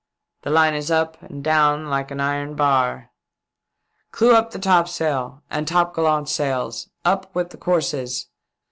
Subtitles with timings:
[0.41, 3.11] The line is up and down like an iron bar.""
[4.11, 6.89] Clew up the topsails and topgallant sails.
[7.05, 8.25] Up with the courses.